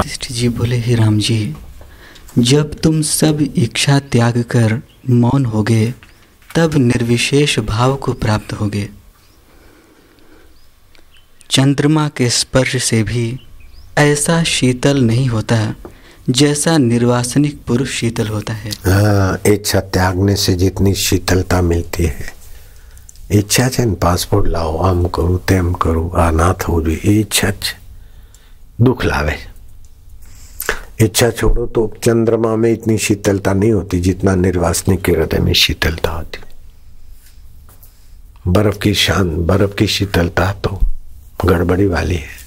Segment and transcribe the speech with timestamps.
[0.00, 1.54] वशिष्ठ जी बोले, ही राम जी,
[2.38, 4.80] जब तुम सब इच्छा त्याग कर
[5.10, 5.92] मौन हो गए
[6.50, 8.88] तब निर्विशेष भाव को प्राप्त हो गए
[11.50, 13.24] चंद्रमा के स्पर्श से भी
[13.98, 15.74] ऐसा शीतल नहीं होता,
[16.30, 22.32] जैसा निर्वासनिक पुरुष शीतल होता है। हाँ इच्छा त्यागने से जितनी शीतलता मिलती है,
[23.32, 27.52] इच्छा छे पासपोर्ट लाओ, आम करूँ, तेम करूँ, अनाथ हो जो इच्छा
[28.80, 29.38] दुख लावे।
[31.00, 36.10] इच्छा छोड़ो तो चंद्रमा में इतनी शीतलता नहीं होती जितना निर्वासनिक के हृदय में शीतलता
[36.10, 36.38] होती।
[38.46, 40.80] बर्फ़ की शान, बर्फ़ की शीतलता तो
[41.44, 42.38] गड़बड़ी वाली है,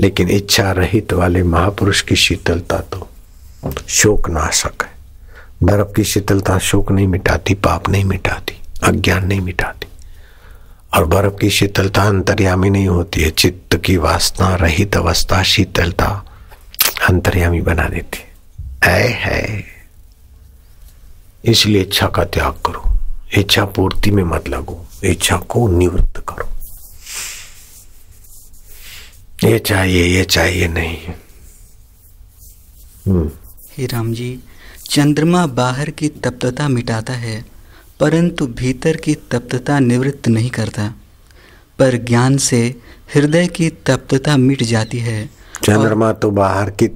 [0.00, 3.08] लेकिन इच्छा रहित वाले महापुरुष की शीतलता तो
[3.90, 4.90] शोक नाशक है।
[5.62, 9.86] बर्फ़ की शीतलता शोक नहीं मिटाती, पाप नहीं मिटाती, अज्ञान नहीं मिटाती।
[10.94, 16.24] और बर्फ़ की शीतलता अंतर्यामी नहीं होती है, चित्त की वासना, रहित अवस्था, शीतलता
[17.08, 18.18] अंतर्यामी बना देती।
[18.84, 19.64] है है
[21.44, 22.96] इसलिए इच्छा का त्याग करो।
[23.36, 26.48] इच्छा पूर्ति में मत लगो। इच्छा को निवृत्त करो।
[29.48, 30.98] ये चाहिए ये चाहिए नहीं
[33.06, 33.30] हम्म।
[33.76, 34.40] हे राम जी
[34.90, 37.44] चंद्रमा बाहर की तप्तता मिटाता है
[38.00, 40.94] परंतु भीतर की तप्तता निवृत्त नहीं करता।
[41.78, 42.80] पर ज्ञान से
[43.14, 45.26] हृदय की तप्तता मिट जाती है।
[45.64, 46.88] चंद्रमा तो बाहर की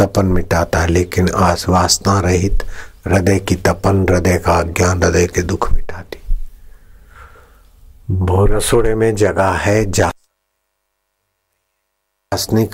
[0.00, 2.64] तपन मिटाता है, लेकिन आस वासना रहित
[3.06, 6.18] हृदय की तपन, हृदय का अज्ञान हृदय के दुख मिटाती।
[8.10, 10.10] वो रसोड़े में जगह है, जा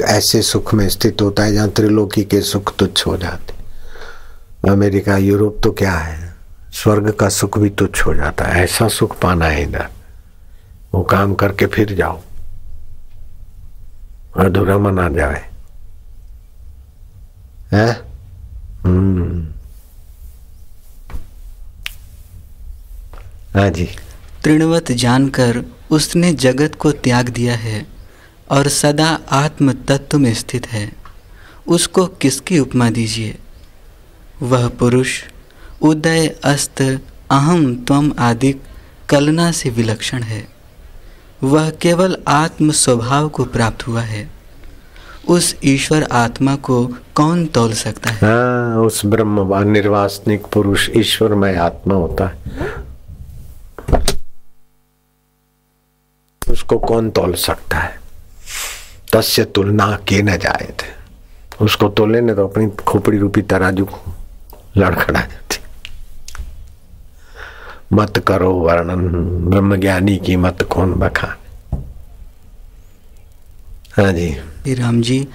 [0.02, 3.56] ऐसे सुख में स्थित होता है जहाँ त्रिलोकी के सुख तुच्छ हो जाते
[4.70, 6.34] अमेरिका, यूरोप तो क्या है?
[6.72, 9.88] स्वर्ग का सुख भी तुच्छ हो जाता है। ऐसा सुख पाना है इधर।
[10.94, 12.20] वो काम करके फिर जाओ।
[14.36, 15.55] अधूरा मना जाए।
[17.72, 18.02] है?
[18.84, 19.46] हम्म।
[23.60, 23.88] हाँ जी।
[24.44, 27.86] तृणवत जानकर उसने जगत को त्याग दिया है
[28.50, 30.92] और सदा आत्म तत्व में स्थित है।
[31.66, 33.38] उसको किसकी उपमा दीजिए?
[34.42, 35.22] वह पुरुष,
[35.82, 36.82] उदय, अस्त,
[37.30, 38.54] अहम, त्वम आदि
[39.08, 40.48] कलना से विलक्षण है।
[41.42, 44.35] वह केवल आत्म स्वभाव को प्राप्त हुआ है।
[45.28, 48.16] उस ईश्वर आत्मा को कौन तोल सकता है?
[48.16, 52.34] हाँ उस ब्रह्म निर्वासनिक पुरुष ईश्वरमय आत्मा होता है।
[56.50, 57.98] उसको कौन तोल सकता है?
[59.12, 60.94] तस्य तुलना के न जाए थे।
[61.64, 64.14] उसको तोले ने तो अपनी खोपड़ी रूपी तराजू को
[64.76, 65.58] लड़खड़ा जाती
[67.92, 69.08] मत करो वर्णन
[69.50, 71.34] ब्रह्म ज्ञानी की मत कौन बखान।
[73.96, 75.26] हाँ जी राम जी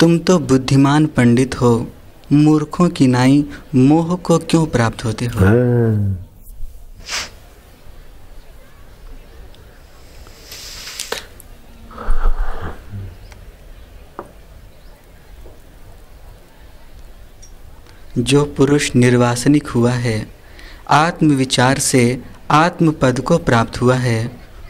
[0.00, 1.70] तुम तो बुद्धिमान पंडित हो
[2.32, 3.44] मूर्खों की नाई
[3.74, 6.26] मोह को क्यों प्राप्त होते हो हाँ।
[18.18, 20.16] जो पुरुष निर्वासनिक हुआ है
[20.94, 22.02] आत्मविचार से
[22.50, 24.18] आत्म पद को प्राप्त हुआ है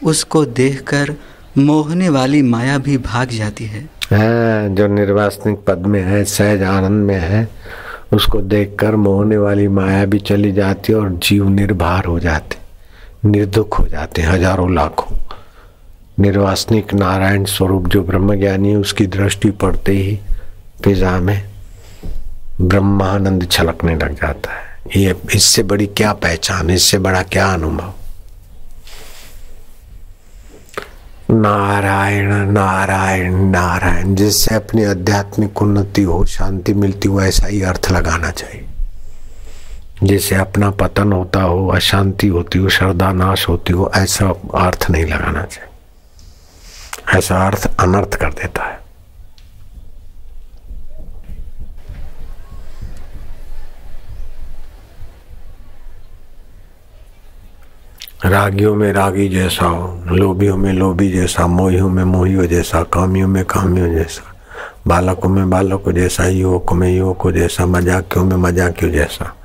[0.04, 1.16] उसको देखकर
[1.58, 7.06] मोहने वाली माया भी भाग जाती है। है, जो निर्वासनिक पद में है, सहज आनंद
[7.06, 7.48] में है,
[8.12, 12.56] उसको देखकर मोहने वाली माया भी चली जाती है और जीव निर्भर हो जाते,
[13.24, 15.16] निर्दुख हो जाते हज़ारों लाखों।
[16.20, 20.18] निर्वासनिक नारायण स्वरूप जो ब्रह्मज्ञानी है, उसकी दृष्टि पड़ते ही
[20.84, 21.42] फिजा में
[22.60, 24.64] ब्रह्मानंद छलकने लग जाता है।
[24.96, 27.92] ये, इससे बड़ी क्या पहचान, इससे बड़ा क्या अनुभव?
[31.30, 38.30] नारायण नारायण नारायण। जिससे अपनी आध्यात्मिक उन्नति हो, शांति मिलती हो, ऐसा ही अर्थ लगाना
[38.30, 38.66] चाहिए।
[40.02, 45.04] जिससे अपना पतन होता हो, अशांति होती हो, श्रद्धा नाश होती हो, ऐसा अर्थ नहीं
[45.04, 45.70] लगाना चाहिए।
[47.18, 48.75] ऐसा अर्थ अनर्थ कर देता है।
[58.26, 63.88] रागियों में रागी जैसा लोभियों में लोभी जैसा, मोहियों में मोहियों जैसा, कामियों में कामियों
[63.88, 64.34] जैसा,
[64.86, 69.36] बालकों में बालकों जैसा, युवकों में युवकों जैसा, मजाकियों में मजाकियों जैसा।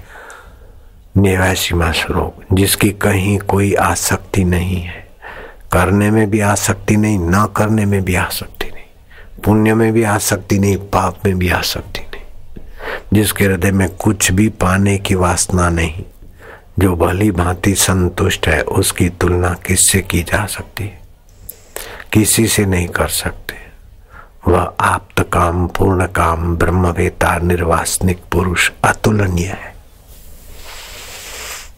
[1.16, 5.08] निवासीमा श्लोक, जिसकी कहीं कोई आसक्ति नहीं है।
[5.72, 8.84] करने में भी आसक्ति नहीं, न करने में भी आसक्ति नहीं।
[9.44, 12.24] पुण्य में भी आसक्ति नहीं, पाप में भी आसक्ति नहीं।
[13.12, 16.02] जिसके हृदय में कुछ भी पाने की वासना नहीं,
[16.78, 21.00] जो भली भांति संतुष्ट है, उसकी तुलना किससे की जा सकती है?
[22.12, 23.65] किसी से नहीं कर सकते।
[24.48, 29.74] वह आप्त काम, पूर्ण काम, ब्रह्मवेता, निर्वासनिक पुरुष अतुलनीय है।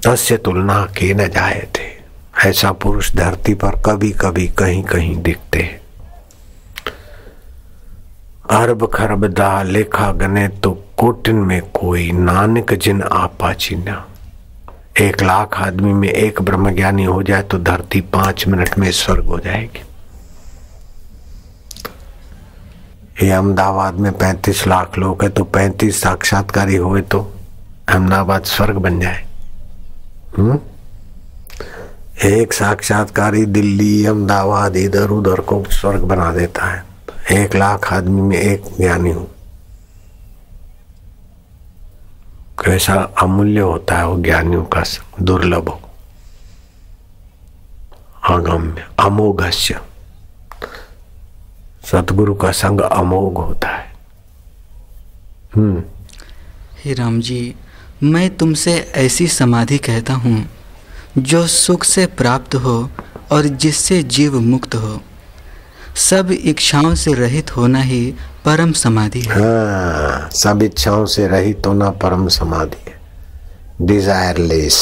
[0.07, 1.87] तस्य तुलना के न जाए थे।
[2.49, 5.81] ऐसा पुरुष धरती पर कभी कभी कहीं कहीं दिखते। हैं
[8.51, 14.05] अरब खरब दा लेखा गने तो कोटिन में कोई नानक जिन आपा चिन्हा।
[15.01, 19.39] एक लाख आदमी में एक ब्रह्मज्ञानी हो जाए तो धरती पाँच मिनट में स्वर्ग हो
[19.39, 19.85] जाएगी।
[23.23, 27.35] ये अहमदाबाद में पैंतीस लाख लोग है तो पैंतीस साक्षात्कारी हुए तो
[27.89, 29.27] अहमदाबाद स्वर्ग बन जाए।
[30.39, 30.61] हुँ?
[32.25, 36.85] एक साक्षात्कारी दिल्ली, अहमदाबाद, इधर उधर को स्वर्ग बना देता है।
[37.33, 39.29] एक लाख आदमी में एक ज्ञानी हो।
[42.65, 44.85] कैसा अमूल्य होता है वो ज्ञानियों का
[45.23, 45.81] दुर्लभ हो।
[48.35, 49.81] अगम्य अमोघस्य।
[51.91, 53.87] सतगुरु का संग अमोघ होता है।
[55.57, 55.83] हम्म।
[56.85, 57.55] हे राम जी
[58.03, 60.45] मैं तुमसे ऐसी समाधि कहता हूँ
[61.19, 62.79] जो सुख से प्राप्त हो
[63.33, 65.01] और जिससे जीव मुक्त हो।
[66.01, 68.01] सब इच्छाओं से रहित होना ही
[68.45, 72.97] परम समाधि है। हाँ, सब इच्छाओं से रहित होना परम समाधि है।
[73.87, 74.79] Desireless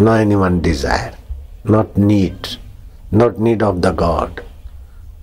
[0.00, 2.46] no any one desire not need
[3.14, 4.40] not need of the God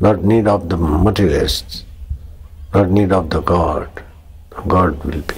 [0.02, 1.84] not need of the materialists,
[2.74, 3.88] not need of the God.
[4.68, 5.38] God will be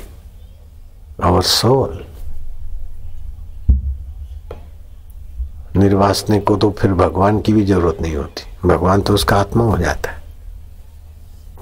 [1.24, 1.98] our soul.
[5.76, 9.78] निर्वासने को तो फिर भगवान की भी ज़रूरत नहीं होती। भगवान तो उसका आत्मा हो
[9.78, 10.22] जाता है।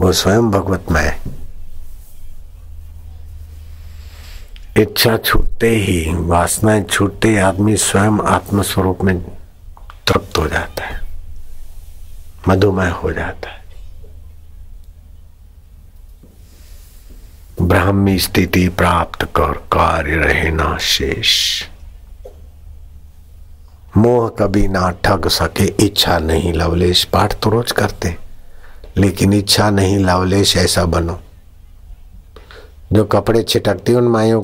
[0.02, 1.19] वो स्वयं भगवतमय है।
[4.78, 9.22] इच्छा छूटते ही वासनाएँ छूटते ही आदमी स्वयं आत्म स्वरूप में
[10.07, 10.99] तृप्त हो जाता है।
[12.47, 13.57] मधुमेह हो जाता है।
[17.62, 21.33] ब्राह्मी स्थिति प्राप्त कर कार्य रहे ना शेष।
[23.97, 28.15] मोह कभी ना ठग सके, इच्छा नहीं लवलेश पाठ तो रोज करते,
[28.97, 31.19] लेकिन इच्छा नहीं लवलेश ऐसा बनो,
[32.94, 34.44] जो कपड़े छिटकती उन माइयों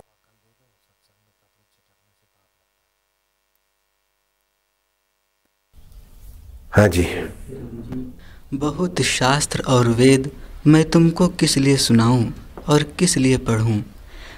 [6.74, 7.04] हाँ जी।
[8.56, 10.32] बहुत शास्त्र और वेद
[10.68, 12.26] मैं तुमको किस लिए सुनाऊं
[12.68, 13.82] और किस लिए पढ़ूं?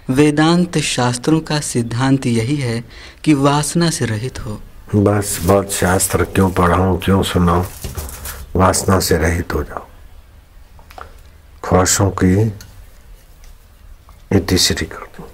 [0.10, 2.84] वेदांत शास्त्रों का सिद्धांत यही है
[3.24, 4.62] कि वासना से रहित हो।
[4.96, 7.66] बस बहुत शास्त्र क्यों पढ़ाऊं, क्यों सुनाऊं?
[8.56, 9.86] वासना से रहित हो जाओ
[11.64, 12.34] ख्वाहिशों की
[14.38, 15.27] इतिश्री कर दूँ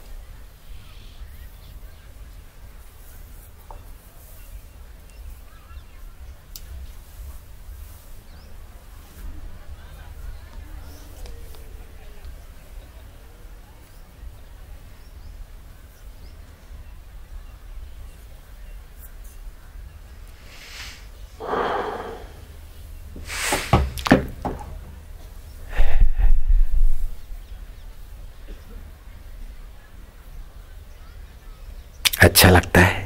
[32.24, 33.02] अच्छा लगता है।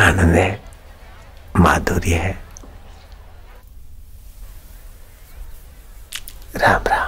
[0.00, 0.60] आनंद है
[1.56, 2.32] माधुर्य है।
[6.56, 6.99] राम राम।